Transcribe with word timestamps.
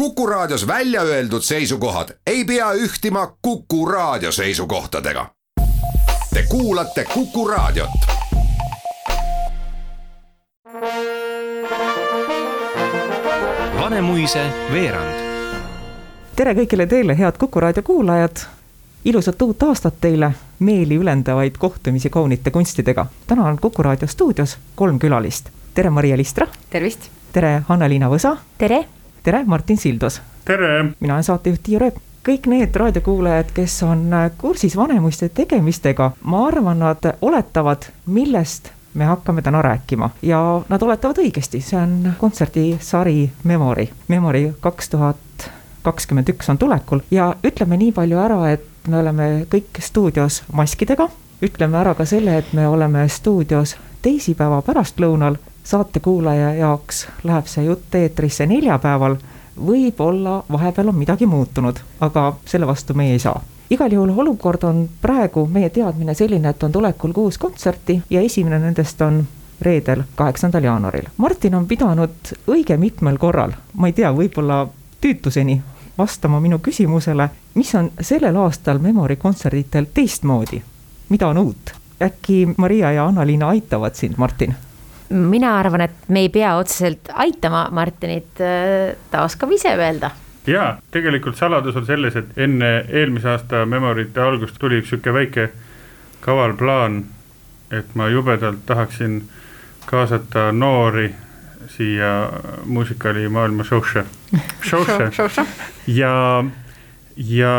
Kuku 0.00 0.26
Raadios 0.26 0.66
välja 0.66 1.02
öeldud 1.02 1.42
seisukohad 1.42 2.08
ei 2.26 2.44
pea 2.44 2.72
ühtima 2.72 3.36
Kuku 3.42 3.86
Raadio 3.86 4.32
seisukohtadega. 4.32 5.26
Te 6.34 6.42
kuulate 6.48 7.04
Kuku 7.14 7.48
Raadiot. 7.48 7.90
Vanemuise 13.80 14.46
veerand. 14.72 15.14
tere 16.36 16.54
kõigile 16.54 16.86
teile, 16.86 17.18
head 17.18 17.36
Kuku 17.38 17.60
raadio 17.60 17.82
kuulajad. 17.82 18.36
ilusat 19.04 19.42
uut 19.42 19.62
aastat 19.62 19.94
teile, 20.00 20.32
meeli 20.58 20.96
ülendavaid 20.96 21.58
kohtumisi 21.58 22.10
kaunite 22.10 22.50
kunstidega. 22.50 23.06
täna 23.26 23.44
on 23.44 23.58
Kuku 23.60 23.82
raadio 23.82 24.08
stuudios 24.08 24.58
kolm 24.74 24.98
külalist. 24.98 25.48
tere, 25.74 25.90
Maria 25.90 26.16
Listra. 26.16 26.46
tervist. 26.70 27.00
tere, 27.32 27.62
Anna-Liina 27.68 28.08
Võsa. 28.08 28.36
tere. 28.58 28.99
Tere, 29.22 29.44
Martin 29.46 29.76
Sildos. 29.76 30.22
tere. 30.44 30.84
mina 31.00 31.14
olen 31.14 31.24
saatejuht 31.24 31.62
Tiia 31.62 31.78
Rööp 31.78 32.00
kõik 32.26 32.46
need 32.52 32.76
raadiokuulajad, 32.76 33.52
kes 33.54 33.82
on 33.82 34.10
kursis 34.38 34.76
Vanemuiste 34.76 35.28
tegemistega, 35.28 36.10
ma 36.22 36.46
arvan, 36.46 36.78
nad 36.78 37.06
oletavad, 37.20 37.88
millest 38.06 38.70
me 38.94 39.04
hakkame 39.04 39.42
täna 39.42 39.62
rääkima 39.62 40.10
ja 40.22 40.62
nad 40.68 40.82
oletavad 40.82 41.18
õigesti, 41.18 41.62
see 41.64 41.78
on 41.80 42.12
kontserdisari 42.18 43.30
Memory. 43.44 43.88
Memory 44.08 44.52
kaks 44.60 44.88
tuhat 44.88 45.50
kakskümmend 45.82 46.28
üks 46.28 46.50
on 46.50 46.58
tulekul 46.58 47.00
ja 47.10 47.34
ütleme 47.44 47.78
nii 47.80 47.92
palju 47.96 48.18
ära, 48.20 48.40
et 48.52 48.66
me 48.88 48.98
oleme 49.00 49.30
kõik 49.50 49.80
stuudios 49.80 50.42
maskidega. 50.52 51.08
ütleme 51.42 51.78
ära 51.78 51.94
ka 51.94 52.04
selle, 52.04 52.38
et 52.38 52.52
me 52.52 52.68
oleme 52.68 53.08
stuudios 53.08 53.76
teisipäeva 54.02 54.62
pärastlõunal. 54.62 55.36
Saatekuulaja 55.64 56.54
jaoks 56.54 57.06
läheb 57.24 57.46
see 57.46 57.64
jutt 57.64 57.94
eetrisse 57.94 58.46
neljapäeval. 58.46 59.16
võib-olla 59.60 60.42
vahepeal 60.52 60.88
on 60.88 60.96
midagi 60.96 61.26
muutunud, 61.26 61.80
aga 62.00 62.36
selle 62.44 62.66
vastu 62.66 62.94
meie 62.94 63.12
ei 63.12 63.18
saa 63.18 63.42
igal 63.70 63.92
juhul 63.92 64.18
olukord 64.18 64.64
on 64.64 64.88
praegu 65.02 65.46
meie 65.46 65.70
teadmine 65.70 66.14
selline, 66.14 66.48
et 66.48 66.62
on 66.62 66.72
tulekul 66.72 67.12
kuus 67.12 67.38
kontserti 67.38 68.00
ja 68.10 68.20
esimene 68.20 68.58
nendest 68.58 69.02
on 69.02 69.26
reedel, 69.60 70.02
kaheksandal 70.14 70.64
jaanuaril. 70.64 71.06
Martin 71.16 71.54
on 71.54 71.66
pidanud 71.66 72.32
õige 72.48 72.76
mitmel 72.76 73.18
korral, 73.18 73.52
ma 73.74 73.90
ei 73.90 73.92
tea, 73.92 74.10
võib-olla 74.16 74.64
tüütuseni 75.00 75.60
vastama 75.98 76.40
minu 76.40 76.58
küsimusele, 76.58 77.28
mis 77.54 77.74
on 77.74 77.92
sellel 78.00 78.36
aastal 78.40 78.78
Memory 78.78 79.16
kontserditel 79.16 79.86
teistmoodi, 79.94 80.62
mida 81.08 81.28
on 81.28 81.38
uut? 81.38 81.76
äkki 82.00 82.46
Maria 82.56 82.92
ja 82.96 83.06
Anna-Liina 83.06 83.48
aitavad 83.52 83.94
sind, 83.94 84.14
Martin? 84.16 84.54
Mina 85.10 85.56
arvan, 85.58 85.80
et 85.86 86.08
me 86.08 86.24
ei 86.24 86.28
pea 86.28 86.54
otseselt 86.56 87.10
aitama 87.14 87.68
Martinit, 87.74 88.40
ta 89.10 89.22
oskab 89.24 89.52
ise 89.52 89.74
öelda. 89.76 90.10
Jaa, 90.46 90.78
tegelikult 90.90 91.36
saladus 91.36 91.76
on 91.76 91.86
selles, 91.86 92.16
et 92.16 92.38
enne 92.40 92.70
eelmise 92.88 93.28
aasta 93.28 93.64
Memorite 93.68 94.22
algust 94.24 94.56
tuli 94.58 94.80
üks 94.80 94.88
sihuke 94.92 95.12
väike 95.12 95.48
kaval 96.24 96.54
plaan, 96.56 97.02
et 97.70 97.94
ma 97.94 98.08
jubedalt 98.08 98.64
tahaksin 98.66 99.22
kaasata 99.86 100.50
noori 100.52 101.10
siia 101.76 102.30
muusikaalimaailma 102.64 103.64
show'sse, 103.64 104.04
show'sse. 104.70 105.44
Ja, 105.86 106.44
ja 107.16 107.54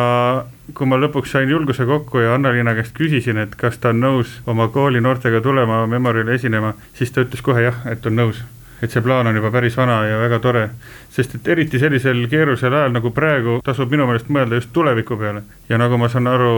kui 0.73 0.88
ma 0.88 1.00
lõpuks 1.02 1.36
sain 1.36 1.50
julguse 1.50 1.86
kokku 1.86 2.23
ja 2.23 2.36
Anna-Liina 2.36 2.73
käest 2.77 2.95
küsisin, 2.97 3.38
et 3.41 3.55
kas 3.59 3.77
ta 3.81 3.89
on 3.89 4.02
nõus 4.03 4.39
oma 4.45 4.67
kooli 4.67 5.02
noortega 5.02 5.41
tulema 5.41 5.86
Memorile 5.88 6.33
esinema, 6.38 6.73
siis 6.94 7.11
ta 7.11 7.25
ütles 7.25 7.41
kohe 7.45 7.67
jah, 7.67 7.86
et 7.91 8.05
on 8.05 8.19
nõus 8.22 8.41
et 8.81 8.89
see 8.89 9.02
plaan 9.05 9.28
on 9.30 9.38
juba 9.38 9.52
päris 9.53 9.75
vana 9.78 10.00
ja 10.09 10.17
väga 10.17 10.39
tore. 10.39 10.69
sest 11.09 11.36
et 11.36 11.47
eriti 11.47 11.80
sellisel 11.80 12.25
keerulisel 12.28 12.73
ajal 12.73 12.91
nagu 12.95 13.11
praegu 13.11 13.59
tasub 13.63 13.91
minu 13.91 14.08
meelest 14.09 14.30
mõelda 14.30 14.58
just 14.58 14.73
tuleviku 14.73 15.17
peale 15.17 15.44
ja 15.69 15.78
nagu 15.78 15.97
ma 15.97 16.09
saan 16.09 16.28
aru 16.28 16.53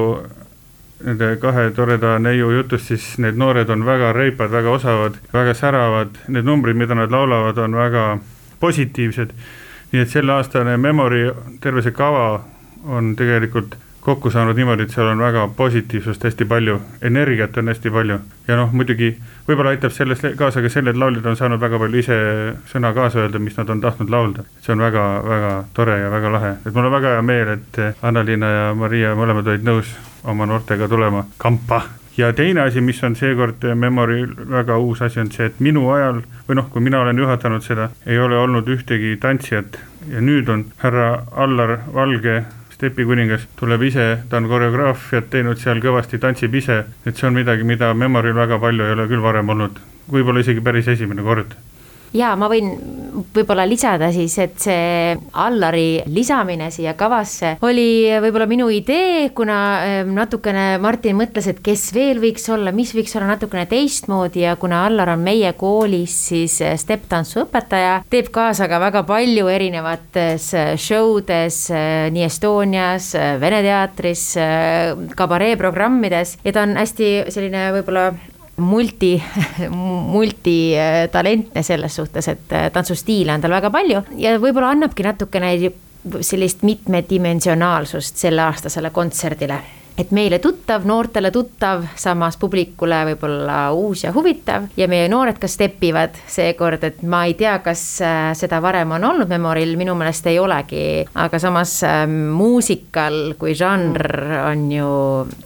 nende 1.03 1.35
kahe 1.41 1.71
toreda 1.75 2.15
neiu 2.19 2.51
jutust, 2.51 2.87
siis 2.87 3.17
need 3.19 3.35
noored 3.35 3.69
on 3.69 3.85
väga 3.85 4.13
reipad, 4.15 4.51
väga 4.51 4.71
osavad, 4.71 5.17
väga 5.33 5.53
säravad, 5.53 6.15
need 6.27 6.47
numbrid, 6.47 6.77
mida 6.79 6.95
nad 6.95 7.11
laulavad, 7.11 7.57
on 7.57 7.75
väga 7.75 8.05
positiivsed. 8.59 9.33
nii 9.91 10.01
et 10.01 10.09
selleaastane 10.09 10.77
Memory, 10.77 11.31
terve 11.61 11.81
see 11.81 11.91
kava 11.91 12.43
on 12.89 13.15
tegelikult 13.15 13.75
kokku 14.03 14.31
saanud 14.31 14.57
niimoodi, 14.59 14.83
et 14.83 14.91
seal 14.91 15.07
on 15.07 15.21
väga 15.23 15.45
positiivsust 15.55 16.23
hästi 16.27 16.45
palju, 16.45 16.79
energiat 17.01 17.57
on 17.57 17.71
hästi 17.71 17.91
palju. 17.91 18.17
Ja 18.47 18.57
noh, 18.59 18.73
muidugi 18.75 19.13
võib-olla 19.47 19.71
aitab 19.71 19.93
sellest 19.95 20.25
kaasa 20.39 20.61
ka 20.63 20.71
selle, 20.71 20.91
et 20.91 20.99
lauljad 20.99 21.25
on 21.31 21.39
saanud 21.39 21.61
väga 21.61 21.79
palju 21.79 22.01
ise 22.01 22.17
sõna 22.71 22.91
kaasa 22.95 23.23
öelda, 23.23 23.39
mis 23.39 23.55
nad 23.57 23.69
on 23.71 23.81
tahtnud 23.81 24.11
laulda. 24.11 24.43
see 24.61 24.73
on 24.75 24.83
väga-väga 24.83 25.53
tore 25.73 25.99
ja 25.99 26.09
väga 26.11 26.31
lahe, 26.31 26.55
et 26.65 26.73
mul 26.73 26.89
on 26.89 26.95
väga 26.97 27.15
hea 27.15 27.21
meel, 27.21 27.57
et 27.57 27.81
Anna-Liina 28.01 28.49
ja 28.51 28.73
Maria 28.75 29.15
mõlemad 29.15 29.47
olid 29.47 29.63
nõus 29.63 29.95
oma 30.23 30.45
noortega 30.45 30.87
tulema 30.87 31.25
kampa. 31.37 31.83
Ja 32.17 32.33
teine 32.33 32.61
asi, 32.61 32.81
mis 32.81 32.99
on 33.03 33.15
seekord 33.15 33.63
Memoril 33.75 34.35
väga 34.49 34.77
uus 34.77 35.01
asi, 35.01 35.19
on 35.19 35.31
see, 35.31 35.47
et 35.49 35.59
minu 35.59 35.87
ajal 35.95 36.19
või 36.47 36.59
noh, 36.59 36.67
kui 36.69 36.83
mina 36.83 36.99
olen 37.01 37.17
juhatanud 37.17 37.63
seda, 37.65 37.87
ei 38.05 38.19
ole 38.19 38.37
olnud 38.37 38.67
ühtegi 38.69 39.15
tantsijat. 39.21 39.79
Ja 40.11 40.21
nüüd 40.21 40.49
on 40.51 40.67
härra 40.83 41.23
Allar 41.31 41.79
Valge 41.93 42.43
Stepi 42.73 43.05
kuningas 43.05 43.45
tuleb 43.59 43.83
ise, 43.85 44.07
ta 44.29 44.39
on 44.39 44.47
koreograafiat 44.49 45.29
teinud 45.29 45.59
seal 45.61 45.81
kõvasti, 45.83 46.19
tantsib 46.19 46.55
ise, 46.57 46.79
et 47.05 47.19
see 47.19 47.27
on 47.29 47.37
midagi, 47.37 47.67
mida 47.67 47.93
Memoril 47.93 48.33
väga 48.33 48.57
palju 48.59 48.87
ei 48.87 48.95
ole 48.95 49.05
küll 49.11 49.21
varem 49.21 49.53
olnud, 49.53 49.77
võib-olla 50.09 50.41
isegi 50.41 50.63
päris 50.65 50.89
esimene 50.95 51.21
kord 51.25 51.53
ja 52.13 52.33
ma 52.39 52.49
võin 52.51 52.73
võib-olla 53.33 53.65
lisada 53.69 54.09
siis, 54.13 54.35
et 54.41 54.57
see 54.61 55.13
Allari 55.41 56.01
lisamine 56.09 56.69
siia 56.73 56.95
kavasse 56.97 57.57
oli 57.65 58.09
võib-olla 58.23 58.47
minu 58.49 58.69
idee, 58.73 59.29
kuna 59.35 59.57
ehm, 59.85 60.13
natukene 60.17 60.65
Martin 60.81 61.17
mõtles, 61.19 61.47
et 61.49 61.61
kes 61.65 61.87
veel 61.95 62.21
võiks 62.23 62.45
olla, 62.53 62.73
mis 62.75 62.93
võiks 62.95 63.13
olla 63.17 63.33
natukene 63.33 63.65
teistmoodi 63.69 64.45
ja 64.45 64.55
kuna 64.59 64.83
Allar 64.87 65.13
on 65.15 65.23
meie 65.25 65.53
koolis 65.57 66.15
siis 66.29 66.59
eh, 66.63 66.75
stepp-tantsu 66.79 67.43
õpetaja, 67.45 67.99
teeb 68.09 68.31
kaasa 68.33 68.69
ka 68.71 68.81
väga 68.81 69.03
palju 69.07 69.49
erinevates 69.53 70.49
eh, 70.57 70.73
show 70.77 71.19
des 71.25 71.59
eh, 71.73 72.09
nii 72.13 72.27
Estonias, 72.27 73.11
Vene 73.13 73.59
teatris, 73.65 74.21
kabareeprogrammides. 75.17 76.37
Ja 76.45 76.53
ta 76.55 76.63
on 76.65 76.77
hästi 76.79 77.09
selline 77.33 77.65
võib-olla 77.75 78.11
multi, 78.57 79.23
multitalentne 79.69 81.63
selles 81.63 81.95
suhtes, 81.95 82.27
et 82.27 82.53
äh, 82.53 82.71
tantsustiile 82.71 83.33
on 83.33 83.41
tal 83.41 83.55
väga 83.55 83.71
palju 83.73 84.03
ja 84.21 84.35
võib-olla 84.41 84.73
annabki 84.75 85.05
natukene 85.05 85.53
sellist 86.21 86.63
mitmedimensionaalsust 86.67 88.19
selleaastasele 88.25 88.91
kontserdile 88.93 89.61
et 89.97 90.11
meile 90.15 90.39
tuttav, 90.41 90.85
noortele 90.89 91.29
tuttav, 91.33 91.83
samas 91.99 92.37
publikule 92.41 92.97
võib-olla 93.11 93.57
uus 93.77 94.03
ja 94.05 94.13
huvitav. 94.15 94.65
Ja 94.77 94.87
meie 94.89 95.09
noored 95.11 95.37
ka 95.41 95.49
stepivad 95.49 96.17
seekord, 96.29 96.83
et 96.87 97.03
ma 97.05 97.23
ei 97.29 97.35
tea, 97.37 97.59
kas 97.65 97.83
äh, 98.01 98.31
seda 98.37 98.61
varem 98.63 98.95
on 98.97 99.05
olnud 99.11 99.29
Memoril, 99.29 99.75
minu 99.77 99.93
meelest 99.97 100.27
ei 100.31 100.39
olegi, 100.41 101.03
aga 101.13 101.41
samas 101.41 101.75
äh, 101.85 102.05
muusikal 102.09 103.35
kui 103.39 103.53
žanr 103.57 104.09
on 104.47 104.65
ju 104.73 104.89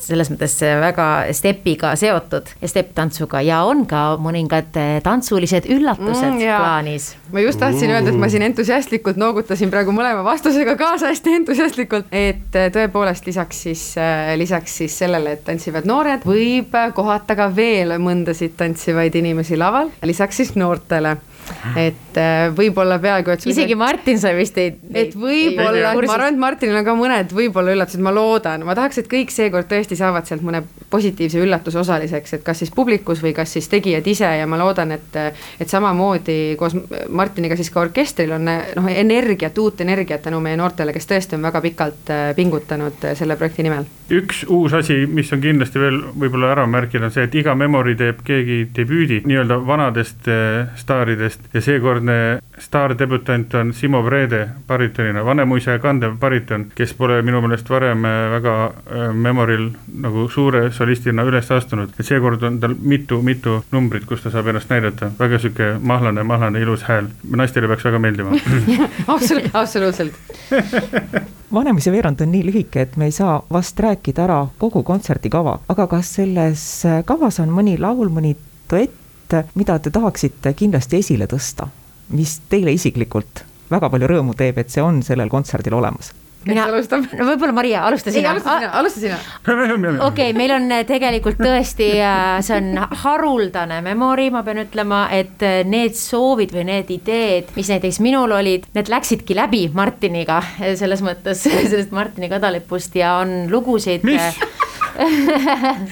selles 0.03 0.31
mõttes 0.31 0.55
väga 0.81 1.09
stepiga 1.35 1.93
seotud. 1.99 2.53
Ja 2.61 2.71
stepp-tantsuga 2.71 3.43
ja 3.45 3.61
on 3.67 3.83
ka 3.89 4.15
mõningad 4.21 4.79
äh, 4.79 4.95
tantsulised 5.03 5.67
üllatused 5.75 6.37
mm, 6.37 6.45
plaanis. 6.47 7.09
ma 7.33 7.43
just 7.43 7.59
tahtsin 7.59 7.91
öelda, 7.91 8.13
et 8.13 8.19
ma 8.19 8.31
siin 8.31 8.47
entusiastlikult 8.47 9.19
noogutasin 9.19 9.71
praegu 9.73 9.91
mõlema 9.95 10.23
vastusega 10.23 10.77
kaasa 10.79 11.11
hästi 11.11 11.35
entusiastlikult, 11.41 12.07
et 12.15 12.55
äh, 12.55 12.71
tõepoolest 12.73 13.27
lisaks 13.27 13.63
siis 13.67 13.85
lisaks 14.37 14.77
siis 14.81 14.97
sellele, 15.03 15.37
et 15.37 15.45
tantsivad 15.47 15.87
noored, 15.89 16.27
võib 16.27 16.75
kohata 16.95 17.37
ka 17.37 17.49
veel 17.55 17.95
mõndasid 18.01 18.57
tantsivaid 18.59 19.15
inimesi 19.19 19.57
laval, 19.59 19.91
lisaks 20.05 20.43
siis 20.43 20.55
noortele 20.59 21.17
et 21.79 22.19
äh, 22.19 22.47
võib-olla 22.55 22.97
peaaegu, 23.01 23.33
et. 23.33 23.45
isegi 23.49 23.75
Martin 23.79 24.19
sa 24.19 24.33
vist 24.35 24.57
ei. 24.61 24.73
et 24.93 25.15
võib-olla, 25.17 25.93
ma 25.95 26.17
arvan, 26.17 26.35
et 26.35 26.41
Martinil 26.41 26.79
on 26.81 26.87
ka 26.87 26.95
mõned 26.97 27.33
võib-olla 27.35 27.75
üllatused, 27.75 28.03
ma 28.03 28.13
loodan, 28.15 28.65
ma 28.67 28.75
tahaks, 28.77 29.01
et 29.03 29.09
kõik 29.11 29.31
seekord 29.33 29.69
tõesti 29.71 29.97
saavad 29.99 30.27
sealt 30.27 30.45
mõne 30.45 30.63
positiivse 30.89 31.39
üllatuse 31.39 31.79
osaliseks, 31.79 32.33
et 32.37 32.43
kas 32.43 32.61
siis 32.63 32.71
publikus 32.75 33.21
või 33.23 33.33
kas 33.35 33.53
siis 33.53 33.67
tegijad 33.69 34.07
ise 34.07 34.29
ja 34.39 34.47
ma 34.47 34.59
loodan, 34.59 34.91
et. 34.95 35.15
et 35.59 35.67
samamoodi 35.69 36.55
koos 36.57 36.75
Martiniga 37.09 37.55
siis 37.55 37.69
ka 37.73 37.81
orkestril 37.81 38.31
on 38.31 38.47
noh, 38.47 38.87
energiat, 38.89 39.57
uut 39.57 39.81
energiat 39.81 40.21
tänu 40.21 40.39
meie 40.43 40.57
noortele, 40.57 40.93
kes 40.95 41.09
tõesti 41.09 41.35
on 41.35 41.45
väga 41.47 41.61
pikalt 41.61 42.11
äh, 42.13 42.31
pingutanud 42.35 43.03
äh, 43.03 43.15
selle 43.17 43.35
projekti 43.35 43.65
nimel. 43.67 43.87
üks 44.11 44.45
uus 44.47 44.73
asi, 44.73 45.01
mis 45.07 45.31
on 45.33 45.43
kindlasti 45.43 45.79
veel 45.81 45.99
võib-olla 46.15 46.53
ära 46.55 46.67
märkida, 46.67 47.09
on 47.09 47.15
see, 47.15 47.27
et 47.27 47.35
iga 47.35 47.55
Memory 47.55 47.95
teeb 47.99 48.23
keegi 48.27 48.59
debüüdi 48.75 49.21
nii-öelda 49.27 49.59
vanadest 49.67 50.29
staaridest 50.79 51.49
ja 51.53 51.61
seekordne 51.61 52.17
staardebütant 52.59 53.53
on 53.53 53.73
Simo 53.73 54.01
Vrede 54.05 54.47
baritonina, 54.67 55.25
Vanemuise 55.25 55.77
kandev 55.79 56.17
bariton, 56.19 56.65
kes 56.75 56.93
pole 56.97 57.21
minu 57.21 57.41
meelest 57.41 57.69
varem 57.69 58.05
äh, 58.05 58.15
väga 58.31 58.55
äh, 58.65 59.13
Memoril 59.13 59.69
nagu 60.01 60.27
suure 60.29 60.71
solistina 60.71 61.23
üles 61.27 61.51
astunud. 61.51 61.93
et 61.99 62.05
seekord 62.05 62.43
on 62.43 62.59
tal 62.59 62.75
mitu-mitu 62.79 63.61
numbrit, 63.71 64.05
kus 64.09 64.25
ta 64.25 64.33
saab 64.33 64.49
ennast 64.51 64.69
näidata, 64.73 65.11
väga 65.19 65.39
sihuke 65.39 65.71
mahlane, 65.79 66.23
mahlane 66.23 66.61
ilus 66.61 66.83
hääl, 66.89 67.09
naistele 67.35 67.67
peaks 67.67 67.85
väga 67.85 67.99
meeldima. 67.99 68.37
Absoluutselt, 69.13 69.55
absoluutselt. 69.55 70.13
Vanemuise 71.53 71.91
veerand 71.91 72.21
on 72.21 72.31
nii 72.31 72.45
lühike, 72.49 72.81
et 72.81 72.97
me 72.97 73.07
ei 73.07 73.15
saa 73.15 73.39
vast 73.53 73.79
rääkida 73.79 74.25
ära 74.25 74.41
kogu 74.57 74.83
kontserdikava, 74.83 75.59
aga 75.69 75.87
kas 75.87 76.15
selles 76.19 76.63
kavas 77.05 77.39
on 77.39 77.53
mõni 77.53 77.77
laul, 77.79 78.09
mõni 78.11 78.35
duett, 78.69 79.35
mida 79.55 79.79
te 79.79 79.91
tahaksite 79.93 80.53
kindlasti 80.57 80.99
esile 81.03 81.27
tõsta? 81.31 81.69
Mis 82.09 82.39
teile 82.49 82.71
isiklikult 82.75 83.43
väga 83.71 83.89
palju 83.91 84.07
rõõmu 84.13 84.37
teeb, 84.37 84.61
et 84.61 84.71
see 84.71 84.83
on 84.83 85.03
sellel 85.05 85.29
kontserdil 85.31 85.75
olemas? 85.75 86.13
mina, 86.47 86.65
no 86.69 87.25
võib-olla 87.27 87.53
Maria, 87.55 87.81
alusta 87.87 88.11
sina. 88.13 88.31
alusta 88.31 88.57
sina, 88.59 88.71
alusta 88.79 89.01
sina. 89.01 89.17
okei 90.09 90.33
meil 90.37 90.53
on 90.55 90.67
äh, 90.71 90.83
tegelikult 90.87 91.39
tõesti, 91.41 91.89
äh, 91.99 92.37
see 92.45 92.59
on 92.59 92.81
haruldane 93.03 93.81
memory, 93.85 94.29
ma 94.33 94.43
pean 94.47 94.61
ütlema, 94.63 95.05
et 95.15 95.43
äh, 95.45 95.59
need 95.67 95.97
soovid 95.99 96.53
või 96.55 96.67
need 96.69 96.91
ideed, 96.93 97.51
mis 97.57 97.71
näiteks 97.73 97.99
minul 98.05 98.35
olid, 98.37 98.69
need 98.77 98.91
läksidki 98.91 99.37
läbi 99.37 99.65
Martiniga 99.75 100.39
selles 100.79 101.03
mõttes, 101.05 101.43
sellest 101.71 101.93
Martini 101.95 102.31
kadalipust 102.31 102.95
ja 102.99 103.17
on 103.23 103.51
lugusid. 103.51 104.07
mis? 104.07 104.39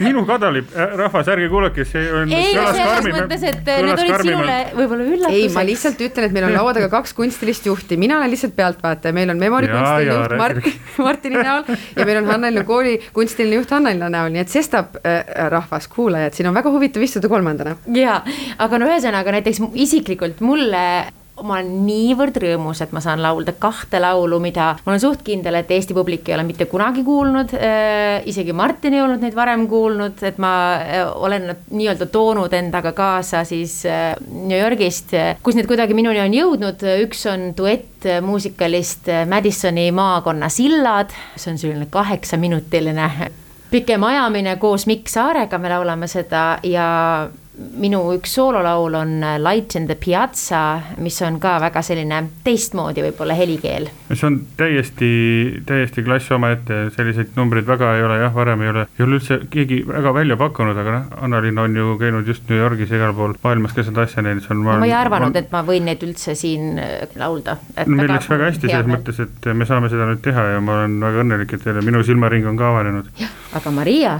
Minu 0.06 0.24
kadalip, 0.25 0.72
äh, 0.74 0.94
rahvas, 0.98 1.28
ärge 1.31 1.50
kuulake, 1.52 1.86
see 1.88 2.04
on. 2.13 2.31
ei, 2.34 2.54
selles 2.56 3.07
mõttes, 3.13 3.44
et 3.52 3.62
need 3.68 3.92
olid 3.94 4.24
sinule 4.24 4.57
võib-olla 4.74 5.07
üllatuseks. 5.07 5.42
ei, 5.42 5.50
ma 5.54 5.66
lihtsalt 5.68 6.02
ütlen, 6.07 6.30
et 6.30 6.36
meil 6.36 6.48
on 6.50 6.56
laua 6.56 6.74
taga 6.78 6.90
kaks 6.94 7.13
kunstilist 7.18 7.68
juhti, 7.69 8.00
mina 8.02 8.19
olen 8.19 8.34
lihtsalt 8.34 8.56
pealtvaataja, 8.57 9.16
meil 9.16 9.34
on 9.34 9.42
Memori 9.42 9.69
kunstiline 9.72 10.16
juht 10.16 10.38
Mart, 10.42 10.72
Martini 11.06 11.42
näol 11.42 11.68
ja 11.69 12.07
meil 12.07 12.22
on 12.22 12.31
Hanna-Linna 12.31 12.66
kooli 12.68 12.96
kunstiline 13.16 13.60
juht 13.62 13.75
Hanna-Linna 13.75 14.10
näol, 14.18 14.34
nii 14.34 14.46
et 14.46 14.54
sestap 14.54 14.98
äh, 15.04 15.22
rahvas, 15.54 15.90
kuulajad, 15.92 16.38
siin 16.38 16.50
on 16.50 16.57
väga 16.57 16.74
huvitav 16.74 17.06
istuda 17.06 17.30
kolmandana. 17.31 17.78
ja, 17.94 18.22
aga 18.57 18.81
no 18.81 18.90
ühesõnaga 18.90 19.38
näiteks 19.38 19.62
isiklikult 19.86 20.42
mulle 20.46 20.86
ma 21.43 21.57
olen 21.57 21.71
niivõrd 21.85 22.37
rõõmus, 22.39 22.79
et 22.83 22.93
ma 22.95 23.01
saan 23.03 23.19
laulda 23.23 23.55
kahte 23.59 23.99
laulu, 23.99 24.39
mida 24.43 24.69
ma 24.85 24.93
olen 24.93 25.01
suht 25.03 25.23
kindel, 25.25 25.59
et 25.59 25.71
Eesti 25.75 25.95
publik 25.97 26.29
ei 26.29 26.37
ole 26.37 26.45
mitte 26.47 26.67
kunagi 26.71 27.03
kuulnud 27.03 27.55
äh,. 27.57 28.23
isegi 28.29 28.55
Martin 28.55 28.95
ei 28.95 29.03
olnud 29.03 29.23
neid 29.23 29.35
varem 29.35 29.67
kuulnud, 29.71 30.23
et 30.23 30.39
ma 30.41 30.53
äh, 30.79 31.03
olen 31.05 31.49
nad 31.51 31.63
nii-öelda 31.71 32.07
toonud 32.13 32.53
endaga 32.55 32.95
kaasa 32.95 33.43
siis 33.47 33.81
äh, 33.89 34.13
New 34.31 34.59
Yorgist, 34.59 35.15
kus 35.43 35.59
need 35.59 35.67
kuidagi 35.67 35.97
minuni 35.97 36.23
on 36.23 36.35
jõudnud, 36.35 36.85
üks 37.05 37.25
on 37.31 37.49
duett 37.57 38.07
muusikalist 38.21 39.09
Madisoni 39.29 39.89
maakonna 39.95 40.49
Sillad, 40.53 41.15
see 41.35 41.51
on 41.51 41.59
selline 41.59 41.89
kaheksaminutiline 41.91 43.09
pikem 43.71 44.03
ajamine 44.07 44.55
koos 44.55 44.85
Mikk 44.87 45.09
Saarega, 45.11 45.57
me 45.59 45.71
laulame 45.73 46.07
seda 46.07 46.45
ja 46.63 46.85
minu 47.80 48.00
üks 48.16 48.36
soololaul 48.38 48.96
on 49.00 49.13
Light 49.42 49.75
in 49.75 49.88
the 49.88 49.96
Piazza, 50.00 50.62
mis 51.02 51.18
on 51.25 51.38
ka 51.44 51.56
väga 51.63 51.81
selline 51.86 52.22
teistmoodi 52.44 53.04
võib-olla 53.06 53.36
helikeel. 53.38 53.88
see 54.12 54.28
on 54.28 54.40
täiesti, 54.57 55.10
täiesti 55.68 56.04
klass 56.06 56.31
omaette, 56.36 56.90
selliseid 56.96 57.36
numbreid 57.40 57.68
väga 57.68 57.94
ei 57.98 58.04
ole 58.07 58.19
jah, 58.22 58.34
varem 58.36 58.66
ei 58.66 58.72
ole, 58.74 58.86
ei 58.98 59.06
ole 59.06 59.19
üldse 59.19 59.40
keegi 59.52 59.81
väga 59.88 60.13
välja 60.16 60.38
pakkunud, 60.40 60.80
aga 60.84 60.98
noh, 60.98 61.06
Anna-Liin 61.28 61.62
on 61.62 61.80
ju 61.80 61.96
käinud 62.02 62.28
just 62.28 62.50
New 62.50 62.60
Yorgis 62.60 62.92
ja 62.92 63.00
igal 63.00 63.16
pool 63.18 63.38
maailmas 63.44 63.75
ka 63.78 63.86
seda 63.88 64.06
asja 64.07 64.25
näinud, 64.25 64.44
see 64.46 64.56
on 64.56 64.63
no, 64.63 64.75
ma 64.81 64.90
ei 64.90 64.96
arvanud 64.96 65.31
on..., 65.31 65.40
et 65.44 65.56
ma 65.56 65.63
võin 65.68 65.88
neid 65.90 66.04
üldse 66.07 66.36
siin 66.40 66.75
äh, 66.81 67.07
laulda. 67.19 67.57
meil 67.86 68.12
läks 68.12 68.30
väga 68.31 68.52
hästi 68.52 68.72
selles 68.72 68.92
mõttes, 68.92 69.24
et 69.24 69.50
me 69.54 69.69
saame 69.69 69.92
seda 69.94 70.10
nüüd 70.12 70.24
teha 70.25 70.50
ja 70.56 70.62
ma 70.63 70.81
olen 70.81 71.00
väga 71.04 71.24
õnnelik, 71.24 71.56
et 71.56 71.66
teile 71.66 71.86
minu 71.86 72.04
silmaring 72.04 72.52
on 72.52 72.60
ka 72.60 72.74
avanenud. 72.74 73.25
aga 73.56 73.75
Maria 73.75 74.19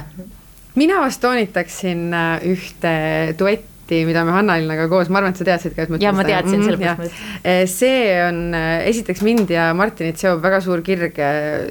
mina 0.76 1.00
vast 1.04 1.24
toonitaksin 1.24 2.12
äh, 2.14 2.44
ühte 2.52 2.92
duetti 3.40 3.74
mida 3.86 4.24
me 4.26 4.34
Hanna-Linnaga 4.34 4.88
koos, 4.90 5.12
ma 5.14 5.20
arvan, 5.20 5.36
et 5.36 5.38
sa 5.38 5.46
teadsid 5.46 5.76
ka, 5.76 5.84
et 5.86 5.92
ma 5.94 6.00
ja 6.02 6.10
ma 6.16 6.24
teadsin 6.26 6.64
sellepärast. 6.66 7.20
Äh, 7.46 7.60
see 7.70 8.08
on, 8.24 8.40
äh, 8.58 8.80
esiteks 8.90 9.22
mind 9.26 9.54
ja 9.54 9.68
Martinit 9.78 10.18
seob 10.18 10.42
väga 10.42 10.58
suur 10.66 10.82
kirg 10.86 11.20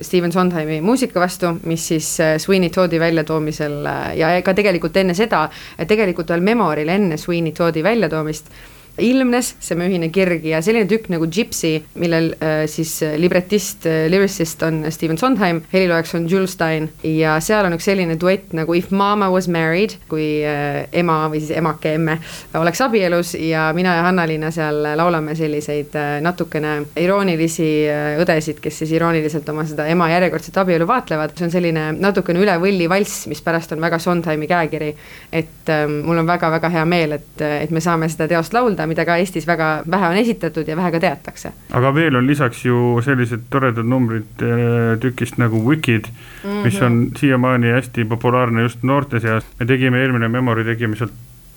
Steven 0.07 0.33
Sondheimi 0.33 0.79
muusika 0.85 1.19
vastu, 1.23 1.57
mis 1.67 1.89
siis 1.91 2.13
Sweeney 2.45 2.71
Toddi 2.75 3.03
väljatoomisel 3.03 3.81
ja 4.21 4.31
ka 4.47 4.55
tegelikult 4.55 4.97
enne 5.03 5.17
seda, 5.19 5.49
tegelikult 5.91 6.31
veel 6.31 6.47
Memoril 6.47 6.95
enne 6.95 7.19
Sweeney 7.19 7.57
Toddi 7.57 7.83
väljatoomist 7.83 8.55
ilmnes 8.99 9.55
see 9.65 9.77
meie 9.79 9.91
ühine 9.91 10.11
kirg 10.15 10.45
ja 10.47 10.61
selline 10.65 10.89
tükk 10.91 11.09
nagu 11.13 11.27
Gypsy, 11.31 11.81
millel 11.99 12.33
äh, 12.39 12.65
siis 12.71 12.97
äh, 13.03 13.17
libretist 13.19 13.87
äh,, 13.91 14.07
lyricist 14.11 14.63
on 14.63 14.85
Steven 14.95 15.19
Sondheim, 15.19 15.63
heliloojaks 15.73 16.15
on 16.15 16.29
Jules 16.31 16.55
Stein 16.55 16.91
ja 17.03 17.37
seal 17.43 17.67
on 17.67 17.75
üks 17.77 17.89
selline 17.89 18.17
duett 18.21 18.53
nagu 18.55 18.75
If 18.75 18.93
mama 18.95 19.31
was 19.33 19.49
married, 19.51 19.97
kui 20.09 20.45
äh, 20.47 20.85
ema 20.93 21.25
või 21.33 21.43
siis 21.43 21.57
emake, 21.59 21.95
emme 21.99 22.19
oleks 22.61 22.83
abielus 22.85 23.35
ja 23.39 23.67
mina 23.75 23.97
ja 23.99 24.05
Hanna-Liina 24.07 24.51
seal 24.55 24.81
laulame 24.99 25.35
selliseid 25.39 25.97
äh, 25.99 26.15
natukene 26.25 26.77
iroonilisi 27.01 27.69
äh, 27.91 28.21
õdesid, 28.23 28.63
kes 28.63 28.83
siis 28.83 28.95
irooniliselt 28.95 29.49
oma 29.51 29.67
seda 29.69 29.89
ema 29.91 30.09
järjekordset 30.13 30.63
abielu 30.63 30.87
vaatlevad, 30.89 31.35
see 31.35 31.49
on 31.49 31.55
selline 31.55 31.89
natukene 31.99 32.43
üle 32.45 32.57
võlli 32.63 32.89
valss, 32.91 33.27
mis 33.31 33.43
pärast 33.45 33.75
on 33.75 33.83
väga 33.83 33.99
Sondheimi 33.99 34.47
käekiri. 34.51 34.95
et 35.33 35.73
äh, 35.73 35.87
mul 35.91 36.23
on 36.23 36.31
väga-väga 36.31 36.71
hea 36.79 36.85
meel, 36.87 37.19
et, 37.19 37.43
et 37.43 37.71
me 37.75 37.83
saame 37.83 38.09
seda 38.13 38.29
teost 38.31 38.55
laulda 38.55 38.84
seda, 38.85 38.91
mida 38.91 39.05
ka 39.05 39.17
Eestis 39.19 39.47
väga 39.47 39.83
vähe 39.91 40.09
on 40.09 40.19
esitatud 40.21 40.69
ja 40.69 40.77
vähe 40.77 40.93
ka 40.93 41.01
teatakse. 41.01 41.53
aga 41.73 41.95
veel 41.95 42.17
on 42.17 42.27
lisaks 42.27 42.65
ju 42.65 43.01
sellised 43.03 43.49
toredad 43.51 43.87
numbrid 43.87 44.43
äh, 44.43 44.99
tükist 45.01 45.39
nagu 45.39 45.65
Wicked 45.65 46.09
mm, 46.09 46.51
-hmm. 46.51 46.65
mis 46.65 46.83
on 46.83 47.11
siiamaani 47.17 47.73
hästi 47.73 48.05
populaarne 48.05 48.63
just 48.63 48.83
noorte 48.83 49.21
seas. 49.21 49.45
me 49.61 49.67
tegime 49.67 50.01
eelmine 50.01 50.29
Memory, 50.29 50.65
tegime 50.65 50.97
sealt 50.97 51.13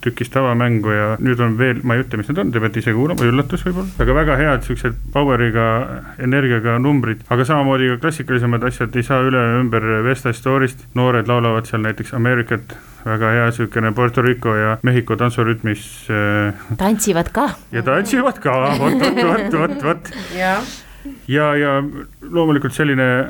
tükis 0.07 0.31
tavamängu 0.33 0.95
ja 0.95 1.07
nüüd 1.21 1.42
on 1.44 1.56
veel, 1.59 1.83
ma 1.83 1.98
ei 1.98 2.04
ütle, 2.06 2.21
mis 2.21 2.31
need 2.31 2.42
on, 2.42 2.51
te 2.54 2.63
peate 2.63 2.81
ise 2.81 2.95
kuulama, 2.95 3.27
üllatus 3.27 3.65
võib-olla, 3.68 3.94
aga 4.04 4.18
väga 4.18 4.38
head 4.42 4.68
siuksed 4.68 5.00
power'iga, 5.13 5.69
energiaga 6.24 6.77
numbrid, 6.81 7.24
aga 7.33 7.48
samamoodi 7.48 7.94
ka 7.94 8.01
klassikalisemad 8.07 8.68
asjad 8.69 8.95
ei 8.98 9.07
saa 9.07 9.24
üle 9.27 9.44
ümber 9.62 9.88
West 10.07 10.25
Side 10.25 10.38
Story'st, 10.39 10.88
noored 10.98 11.30
laulavad 11.30 11.69
seal 11.69 11.83
näiteks 11.86 12.15
Americat 12.18 12.77
väga 13.07 13.31
hea 13.31 13.45
niisugune 13.48 13.92
Puerto 13.95 14.21
Rico 14.21 14.56
ja 14.56 14.77
Mehhiko 14.83 15.15
tantsurütmis 15.15 15.83
äh,. 16.12 16.54
tantsivad 16.77 17.31
ka. 17.31 17.50
ja 17.71 17.83
tantsivad 17.83 18.39
ka, 18.44 18.56
vot, 18.80 19.00
vot, 19.00 19.21
vot, 19.24 19.59
vot, 19.59 19.83
vot. 19.83 20.12
ja, 20.36 20.57
ja, 21.27 21.51
ja 21.56 21.75
loomulikult 22.21 22.75
selline 22.75 23.27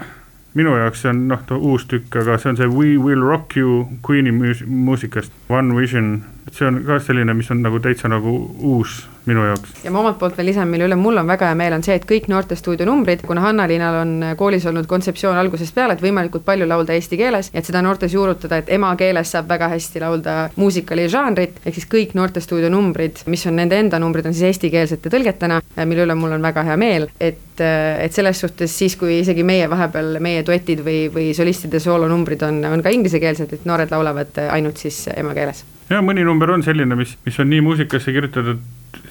minu 0.57 0.73
jaoks 0.77 1.03
see 1.03 1.11
on 1.13 1.27
noh, 1.29 1.43
uus 1.59 1.85
tükk, 1.89 2.15
aga 2.21 2.39
see 2.41 2.53
on 2.53 2.57
see 2.57 2.71
We 2.71 2.95
Will 2.97 3.21
Rock 3.21 3.57
You 3.59 3.85
Queen'i 4.05 4.33
muusikast, 4.33 5.33
One 5.49 5.77
Vision 5.77 6.23
et 6.47 6.55
see 6.55 6.67
on 6.67 6.81
ka 6.87 6.99
selline, 7.03 7.33
mis 7.35 7.51
on 7.51 7.61
nagu 7.65 7.79
täitsa 7.83 8.09
nagu 8.11 8.33
uus 8.71 9.01
minu 9.27 9.45
jaoks. 9.45 9.73
ja 9.83 9.91
ma 9.91 9.99
omalt 9.99 10.19
poolt 10.19 10.37
veel 10.37 10.49
lisan, 10.51 10.69
mille 10.71 10.87
üle 10.87 10.97
mul 10.99 11.19
on 11.19 11.27
väga 11.27 11.51
hea 11.51 11.57
meel, 11.59 11.75
on 11.77 11.83
see, 11.85 11.97
et 11.99 12.05
kõik 12.09 12.29
noortestuudio 12.31 12.87
numbrid, 12.87 13.23
kuna 13.27 13.43
Hanna-Liinal 13.43 13.99
on 14.01 14.13
koolis 14.39 14.65
olnud 14.69 14.87
kontseptsioon 14.89 15.37
algusest 15.37 15.75
peale, 15.75 15.97
et 15.97 16.03
võimalikult 16.03 16.45
palju 16.47 16.67
laulda 16.69 16.95
eesti 16.97 17.19
keeles, 17.19 17.51
et 17.53 17.67
seda 17.67 17.83
noortes 17.85 18.15
juurutada, 18.15 18.61
et 18.61 18.71
emakeeles 18.77 19.35
saab 19.35 19.49
väga 19.51 19.69
hästi 19.75 20.03
laulda 20.03 20.37
muusikali 20.55 21.07
žanrit, 21.11 21.61
ehk 21.65 21.79
siis 21.79 21.89
kõik 21.91 22.15
noortestuudio 22.17 22.71
numbrid, 22.73 23.23
mis 23.27 23.45
on 23.49 23.57
nende 23.59 23.79
enda 23.79 23.99
numbrid, 24.01 24.27
on 24.29 24.35
siis 24.37 24.51
eestikeelsete 24.51 25.11
tõlgetena, 25.13 25.61
mille 25.83 26.07
üle 26.07 26.17
mul 26.17 26.37
on 26.37 26.49
väga 26.49 26.65
hea 26.67 26.77
meel, 26.79 27.09
et, 27.19 27.61
et 27.61 28.13
selles 28.13 28.43
suhtes 28.43 28.73
siis, 28.79 28.95
kui 28.99 29.19
isegi 29.21 29.45
meie 29.47 29.69
vahepeal, 29.69 30.17
meie 30.23 30.43
duetid 30.47 30.83
või, 30.85 31.07
või 31.13 31.31
solistide 31.37 31.81
soolonumbrid 31.83 32.47
on, 32.47 32.61
on 32.71 32.85
ka 32.85 32.93
inglisekeelsed, 32.93 33.53
et 33.53 33.65
noored 33.67 33.91
laulavad 33.91 34.45
ainult 34.51 34.79
siis 34.81 35.07
emakeeles 35.15 35.65
ja 35.89 36.01
mõni 36.03 36.25
number 36.27 36.51
on 36.51 36.63
selline, 36.65 36.97
mis, 36.99 37.15
mis 37.25 37.37
on 37.39 37.49
nii 37.51 37.63
muusikasse 37.63 38.11
kirjutatud 38.15 38.59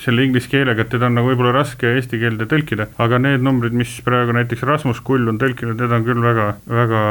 selle 0.02 0.24
inglise 0.26 0.50
keelega, 0.52 0.84
et 0.84 0.92
teda 0.92 1.10
on 1.10 1.18
nagu 1.18 1.30
võib-olla 1.30 1.54
raske 1.56 1.94
eesti 1.96 2.20
keelde 2.22 2.48
tõlkida, 2.50 2.90
aga 3.02 3.20
need 3.22 3.44
numbrid, 3.44 3.76
mis 3.76 3.98
praegu 4.06 4.34
näiteks 4.36 4.66
Rasmus 4.68 5.02
Kull 5.06 5.28
on 5.32 5.38
tõlkinud, 5.42 5.78
need 5.80 5.94
on 5.98 6.04
küll 6.06 6.24
väga, 6.24 6.50
väga 6.70 7.04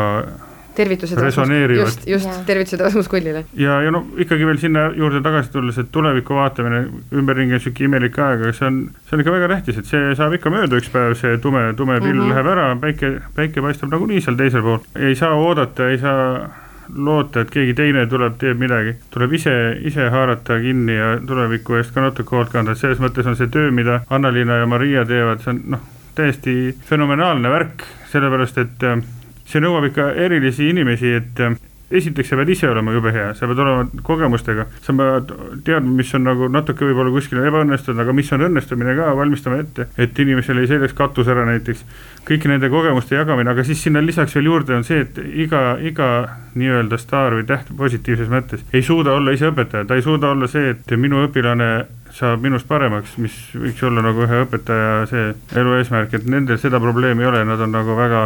tervitused 0.75 1.19
resoneerivad. 1.21 1.85
just, 1.85 2.07
just, 2.07 2.29
tervitused 2.45 2.81
Rasmus 2.81 3.07
Kullile. 3.07 3.45
ja, 3.53 3.81
ja 3.81 3.91
no 3.91 4.03
ikkagi 4.17 4.47
veel 4.47 4.59
sinna 4.59 4.87
juurde 4.95 5.21
tagasi 5.23 5.51
tulles, 5.53 5.77
et 5.81 5.91
tuleviku 5.91 6.35
vaatamine, 6.35 6.81
ümberringi 7.15 7.57
on 7.57 7.63
sihuke 7.63 7.87
imelik 7.87 8.19
aeg, 8.19 8.43
aga 8.43 8.53
see 8.57 8.67
on, 8.67 8.81
see 9.07 9.17
on 9.17 9.23
ikka 9.23 9.35
väga 9.37 9.51
tähtis, 9.53 9.79
et 9.81 9.89
see 9.91 10.11
saab 10.19 10.35
ikka 10.37 10.51
mööda 10.53 10.81
üks 10.81 10.91
päev, 10.93 11.15
see 11.19 11.39
tume, 11.43 11.67
tume 11.79 11.99
pill 12.01 12.19
mm 12.19 12.21
-hmm. 12.25 12.35
läheb 12.35 12.51
ära, 12.55 12.67
päike, 12.83 13.13
päike 13.39 13.63
paistab 13.65 13.95
nagunii 13.95 14.21
seal 14.21 14.39
teisel 14.39 14.65
pool, 14.65 14.83
ei 14.99 15.15
saa 15.15 15.33
oodata, 15.39 15.89
ei 15.89 15.97
saa 15.97 16.49
loota, 16.95 17.41
et 17.41 17.51
keegi 17.53 17.73
teine 17.77 18.05
tuleb, 18.09 18.37
teeb 18.41 18.59
midagi, 18.61 18.95
tuleb 19.13 19.33
ise, 19.33 19.55
ise 19.85 20.09
haarata 20.13 20.59
kinni 20.61 20.95
ja 20.97 21.15
tuleviku 21.27 21.79
eest 21.79 21.93
ka 21.95 22.03
natuke 22.05 22.35
hoolt 22.35 22.53
kanda, 22.53 22.75
et 22.75 22.81
selles 22.81 23.01
mõttes 23.03 23.27
on 23.29 23.37
see 23.39 23.51
töö, 23.51 23.71
mida 23.71 24.01
Anna-Liina 24.09 24.61
ja 24.61 24.69
Maria 24.69 25.05
teevad, 25.07 25.43
see 25.43 25.53
on 25.55 25.61
noh, 25.75 25.85
täiesti 26.15 26.75
fenomenaalne 26.89 27.51
värk, 27.51 27.85
sellepärast 28.11 28.59
et 28.63 28.85
äh, 28.87 28.99
see 29.45 29.63
nõuab 29.63 29.89
ikka 29.89 30.11
erilisi 30.27 30.69
inimesi, 30.71 31.15
et 31.19 31.41
äh, 31.43 31.57
esiteks 31.91 32.31
sa 32.31 32.39
pead 32.39 32.49
ise 32.49 32.69
olema 32.69 32.93
jube 32.95 33.11
hea, 33.13 33.31
sa 33.37 33.47
pead 33.49 33.61
olema 33.61 34.03
kogemustega, 34.05 34.65
sa 34.85 34.95
pead 34.97 35.33
teadma, 35.67 35.93
mis 35.99 36.13
on 36.17 36.25
nagu 36.25 36.49
natuke 36.51 36.87
võib-olla 36.87 37.13
kuskil 37.13 37.43
ebaõnnestunud, 37.45 38.01
aga 38.01 38.15
mis 38.17 38.31
on 38.35 38.45
õnnestumine 38.47 38.95
ka, 38.97 39.11
valmistama 39.17 39.59
ette, 39.61 39.87
et 40.01 40.19
inimesel 40.25 40.61
ei 40.61 40.69
selgeks 40.71 40.97
katus 40.97 41.29
ära 41.31 41.45
näiteks. 41.47 41.85
kõiki 42.25 42.49
nende 42.49 42.71
kogemuste 42.73 43.15
jagamine, 43.15 43.51
aga 43.51 43.63
siis 43.63 43.83
sinna 43.85 44.01
lisaks 44.01 44.33
veel 44.35 44.47
juurde 44.49 44.73
on 44.73 44.83
see, 44.83 45.03
et 45.05 45.19
iga, 45.45 45.77
iga 45.77 46.07
nii-öelda 46.55 46.97
staar 46.97 47.35
või 47.37 47.45
täht 47.45 47.69
positiivses 47.77 48.31
mõttes 48.31 48.63
ei 48.73 48.81
suuda 48.81 49.13
olla 49.13 49.35
ise 49.35 49.51
õpetaja, 49.51 49.85
ta 49.85 49.95
ei 49.95 50.01
suuda 50.01 50.31
olla 50.33 50.47
see, 50.49 50.71
et 50.73 50.97
minu 50.97 51.21
õpilane 51.27 51.85
saab 52.15 52.41
minust 52.41 52.67
paremaks, 52.67 53.17
mis 53.21 53.35
võiks 53.53 53.83
olla 53.83 54.01
nagu 54.01 54.23
ühe 54.25 54.41
õpetaja 54.45 55.05
see 55.11 55.31
elu 55.59 55.77
eesmärk, 55.77 56.13
et 56.15 56.25
nendel 56.25 56.57
seda 56.61 56.79
probleemi 56.81 57.25
ei 57.25 57.29
ole, 57.29 57.45
nad 57.45 57.61
on 57.61 57.75
nagu 57.75 57.97
väga 57.97 58.25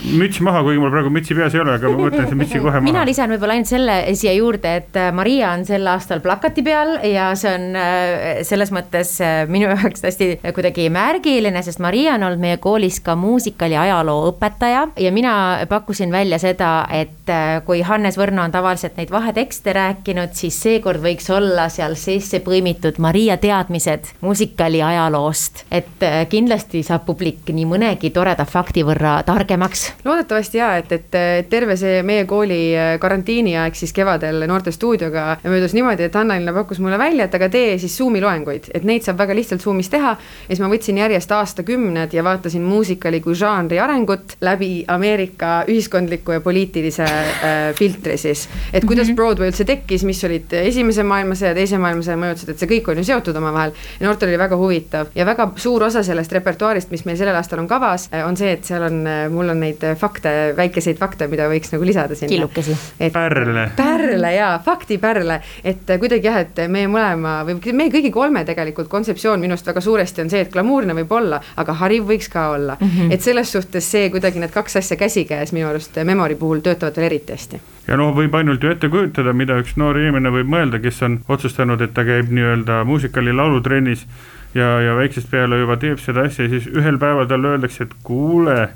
müts 0.00 0.40
maha, 0.40 0.62
kuigi 0.64 0.80
mul 0.80 0.90
praegu 0.92 1.10
mütsi 1.12 1.36
peas 1.36 1.54
ei 1.54 1.60
ole, 1.60 1.74
aga 1.76 1.90
ma 1.92 2.06
võtan 2.06 2.24
selle 2.24 2.38
mütsi 2.40 2.60
kohe 2.60 2.72
maha. 2.78 2.84
mina 2.86 3.02
lisan 3.06 3.30
võib-olla 3.32 3.56
ainult 3.58 3.70
selle 3.70 3.96
siia 4.16 4.32
juurde, 4.36 4.72
et 4.80 4.96
äh, 4.98 5.10
Maria 5.14 5.50
on 5.52 5.64
sel 5.68 5.86
aastal 5.92 6.22
plakati 6.24 6.64
peal 6.64 6.94
ja 7.06 7.30
see 7.38 7.52
on 7.52 7.76
äh, 7.76 8.40
selles 8.48 8.72
mõttes 8.74 9.12
äh, 9.24 9.42
minu 9.50 9.68
jaoks 9.68 10.04
hästi 10.06 10.30
kuidagi 10.56 10.88
märgiline, 10.92 11.62
sest 11.66 11.82
Maria 11.84 12.14
on 12.16 12.24
olnud 12.30 12.42
meie 12.42 12.60
koolis 12.62 13.00
ka 13.04 13.16
muusikali 13.18 13.76
ajaloo 13.76 14.30
õpetaja 14.32 14.86
ja 15.04 15.12
mina 15.12 15.34
pakkusin 15.68 16.12
välja 16.12 16.40
seda, 16.40 16.72
et 16.94 17.30
kui 17.66 17.84
Hannes 17.86 18.16
Võrno 18.18 18.42
on 18.42 18.52
tavaliselt 18.54 18.96
neid 18.98 19.12
vahetekste 19.12 19.74
rääkinud, 19.76 20.32
siis 20.38 20.56
seekord 20.64 21.02
võiks 21.04 21.28
olla 21.30 21.68
seal 21.70 21.94
sisse 22.00 22.40
põimitud 22.44 22.98
Maria 23.02 23.36
teadmised 23.40 24.14
muusikali 24.24 24.82
ajaloost. 24.82 25.64
et 25.70 26.08
kindlasti 26.32 26.82
saab 26.86 27.04
publik 27.06 27.52
nii 27.52 27.68
mõnegi 27.68 28.10
toreda 28.14 28.48
fakti 28.48 28.82
võrra 28.86 29.20
targemaks 29.26 29.89
loodetavasti 30.04 30.58
ja, 30.58 30.76
et, 30.80 30.92
et 30.92 31.48
terve 31.50 31.76
see 31.76 32.02
meie 32.06 32.24
kooli 32.28 32.60
äh, 32.76 32.94
karantiiniaeg 33.00 33.76
siis 33.76 33.92
kevadel 33.96 34.44
noortestuudioga 34.48 35.24
möödus 35.44 35.74
niimoodi, 35.76 36.06
et 36.08 36.16
Anna-Linna 36.16 36.54
pakkus 36.54 36.80
mulle 36.82 36.98
välja, 36.98 37.26
et 37.26 37.34
aga 37.34 37.48
tee 37.52 37.76
siis 37.78 37.96
Zoom'i 37.98 38.22
loenguid, 38.22 38.70
et 38.74 38.84
neid 38.86 39.04
saab 39.06 39.20
väga 39.20 39.36
lihtsalt 39.36 39.62
Zoom'is 39.64 39.90
teha. 39.92 40.14
ja 40.16 40.48
siis 40.48 40.62
ma 40.62 40.70
võtsin 40.72 41.00
järjest 41.00 41.32
aastakümned 41.32 42.14
ja 42.14 42.24
vaatasin 42.24 42.62
muusikali 42.62 43.20
kui 43.24 43.34
žanri 43.38 43.80
arengut 43.80 44.36
läbi 44.40 44.84
Ameerika 44.88 45.64
ühiskondliku 45.68 46.36
ja 46.36 46.40
poliitilise 46.44 47.04
äh, 47.04 47.58
filtri 47.78 48.16
siis. 48.18 48.48
et 48.72 48.84
kuidas 48.84 49.06
mm 49.06 49.12
-hmm. 49.12 49.16
Broadway 49.16 49.48
üldse 49.48 49.64
tekkis, 49.64 50.04
mis 50.04 50.24
olid 50.24 50.52
esimese 50.52 51.02
maailmasõja, 51.02 51.54
teise 51.54 51.78
maailmasõja 51.78 52.16
mõjutused, 52.16 52.50
et 52.50 52.58
see 52.58 52.68
kõik 52.68 52.90
on 52.90 52.98
ju 52.98 53.04
seotud 53.04 53.36
omavahel. 53.36 53.72
ja 54.00 54.06
noortel 54.06 54.28
oli 54.28 54.38
väga 54.38 54.56
huvitav 54.56 55.06
ja 55.14 55.26
väga 55.26 55.52
suur 55.56 55.82
osa 55.82 56.02
sellest 56.02 56.32
repertuaarist, 56.32 56.90
mis 56.90 57.04
meil 57.04 57.16
sellel 57.16 57.36
aastal 57.36 57.58
on 57.58 57.68
kavas, 57.68 58.08
äh, 58.14 58.26
on 58.26 58.36
see, 58.36 58.52
et 58.52 58.64
seal 58.64 58.82
on, 58.82 59.04
mul 59.30 59.48
on 59.48 59.60
neid 59.60 59.69
neid 59.70 59.98
fakte, 59.98 60.32
väikeseid 60.56 60.98
fakte, 61.00 61.28
mida 61.30 61.48
võiks 61.50 61.72
nagu 61.74 61.86
lisada 61.86 62.16
sinna. 62.18 62.30
killukesi. 62.34 62.76
pärle. 63.12 63.70
pärle 63.76 64.34
jaa, 64.34 64.58
faktipärle, 64.64 65.40
et 65.64 65.94
kuidagi 66.00 66.28
jah, 66.28 66.40
et 66.44 66.62
meie 66.68 66.88
mõlema 66.90 67.40
või 67.48 67.74
meie 67.76 67.92
kõigi 67.92 68.12
kolme 68.14 68.44
tegelikult 68.48 68.90
kontseptsioon 68.92 69.40
minu 69.40 69.56
arust 69.56 69.70
väga 69.70 69.82
suuresti 69.84 70.24
on 70.24 70.30
see, 70.32 70.44
et 70.46 70.52
glamuurne 70.52 70.96
võib 71.02 71.12
olla, 71.20 71.40
aga 71.60 71.76
hariv 71.82 72.08
võiks 72.10 72.30
ka 72.32 72.50
olla 72.56 72.76
mm. 72.80 72.86
-hmm. 72.86 73.12
et 73.14 73.22
selles 73.22 73.52
suhtes 73.52 73.90
see 73.90 74.10
kuidagi 74.10 74.40
need 74.40 74.54
kaks 74.54 74.76
asja 74.82 74.96
käsikäes 74.96 75.52
minu 75.52 75.68
arust 75.68 75.98
Memori 76.04 76.34
puhul 76.34 76.60
töötavad 76.64 76.96
veel 76.96 77.10
eriti 77.10 77.32
hästi 77.32 77.60
ja 77.88 77.96
noh, 77.98 78.12
võib 78.14 78.34
ainult 78.38 78.62
ju 78.62 78.70
ette 78.70 78.88
kujutada, 78.88 79.32
mida 79.32 79.58
üks 79.60 79.76
noor 79.80 79.98
inimene 79.98 80.30
võib 80.30 80.50
mõelda, 80.50 80.78
kes 80.82 81.02
on 81.02 81.20
otsustanud, 81.28 81.80
et 81.80 81.94
ta 81.94 82.04
käib 82.06 82.30
nii-öelda 82.30 82.84
muusikali 82.86 83.32
laulutrennis 83.34 84.06
ja, 84.54 84.80
ja 84.84 84.94
väiksest 84.98 85.30
peale 85.30 85.60
juba 85.62 85.76
teeb 85.80 85.98
seda 86.02 86.26
asja 86.28 86.46
ja 86.46 86.54
siis 86.54 86.68
ühel 86.70 86.98
päeval 87.02 87.28
talle 87.30 87.54
öeldakse, 87.54 87.86
et 87.86 87.94
kuule 88.06 88.70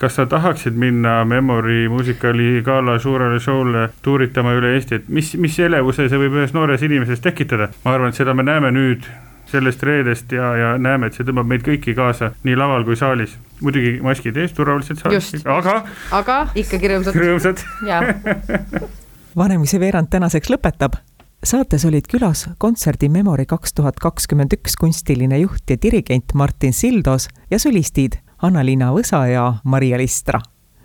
kas 0.00 0.16
sa 0.16 0.26
tahaksid 0.26 0.76
minna 0.80 1.24
Memory 1.24 1.88
muusikali 1.88 2.62
gala 2.64 2.98
suurele 2.98 3.40
show'le 3.40 3.88
tuuritama 4.02 4.54
üle 4.56 4.74
Eesti, 4.74 5.00
et 5.00 5.08
mis, 5.08 5.34
mis 5.36 5.58
elevuse 5.60 6.08
see 6.08 6.20
võib 6.22 6.38
ühes 6.40 6.54
noores 6.56 6.82
inimeses 6.86 7.20
tekitada? 7.20 7.68
ma 7.84 7.92
arvan, 7.94 8.14
et 8.14 8.20
seda 8.20 8.34
me 8.34 8.46
näeme 8.46 8.72
nüüd 8.72 9.04
sellest 9.50 9.82
reedest 9.82 10.32
ja, 10.32 10.54
ja 10.56 10.70
näeme, 10.78 11.10
et 11.10 11.18
see 11.18 11.26
tõmbab 11.26 11.48
meid 11.50 11.66
kõiki 11.66 11.92
kaasa 11.98 12.30
nii 12.46 12.56
laval 12.56 12.86
kui 12.88 12.96
saalis. 12.96 13.36
muidugi 13.60 13.98
maskid 14.04 14.40
ees, 14.40 14.54
turvaliselt 14.56 15.02
saalis, 15.02 15.44
aga. 15.44 15.82
aga 16.16 16.40
ikkagi 16.54 16.94
rõõmsad. 16.94 17.20
rõõmsad 17.20 17.64
Vanemuise 19.40 19.78
veerand 19.82 20.08
tänaseks 20.10 20.50
lõpetab 20.50 20.96
saates 21.44 21.84
olid 21.88 22.08
külas 22.08 22.46
kontserdi 22.58 23.12
Memory 23.12 23.44
kaks 23.52 23.76
tuhat 23.76 24.00
kakskümmend 24.00 24.56
üks 24.56 24.80
kunstiline 24.80 25.44
juht 25.44 25.68
ja 25.68 25.76
dirigent 25.82 26.34
Martin 26.34 26.72
Sildos 26.72 27.28
ja 27.50 27.60
solistid 27.60 28.16
Anna-Liina 28.42 28.92
Võsa 28.92 29.26
ja 29.28 29.54
Maria 29.64 29.98
Listra. 29.98 30.40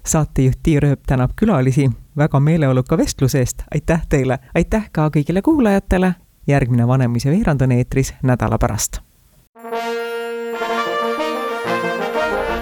saatejuht 0.05 0.59
Tiia 0.63 0.79
Rööp 0.79 1.01
tänab 1.07 1.31
külalisi 1.35 1.87
väga 2.17 2.39
meeleoluka 2.39 2.97
vestluse 2.97 3.39
eest, 3.39 3.63
aitäh 3.73 4.03
teile, 4.09 4.39
aitäh 4.55 4.89
ka 4.91 5.07
kõigile 5.09 5.41
kuulajatele, 5.41 6.13
järgmine 6.47 6.87
Vanemuise 6.87 7.31
veerand 7.31 7.61
on 7.61 7.71
eetris 7.71 8.13
nädala 8.23 8.57
pärast. 8.57 9.01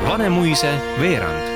Vanemuise 0.08 0.72
veerand 1.02 1.53